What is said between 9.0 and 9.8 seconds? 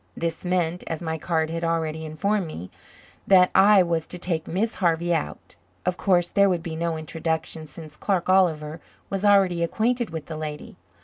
was already